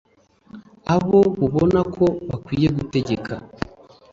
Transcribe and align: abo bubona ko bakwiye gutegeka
abo 0.95 1.19
bubona 1.39 1.79
ko 1.93 2.05
bakwiye 2.27 2.67
gutegeka 2.77 3.33